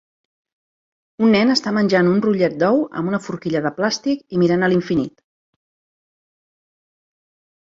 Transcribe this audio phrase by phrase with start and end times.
[1.25, 4.71] Un nen està menjant un rotllet d'ou amb una forquilla de plàstic i mirant a
[4.75, 5.15] l'infinit.